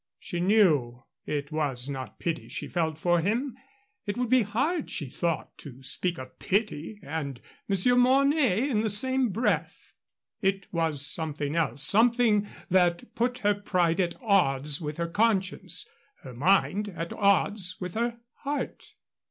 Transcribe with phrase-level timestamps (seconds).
[0.17, 3.55] She knew it was not pity she felt for him.
[4.07, 8.89] It would be hard, she thought, to speak of pity and Monsieur Mornay in the
[8.89, 9.93] same breath.
[10.41, 15.87] It was something else something that put her pride at odds with her conscience,
[16.23, 18.95] her mind at odds with her heart.